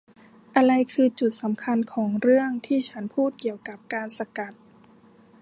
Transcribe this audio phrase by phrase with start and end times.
[0.55, 4.53] อะไรคือจุดสำคัญของเรื่องที่ฉันพูดเกี่ยวกับการสกัด?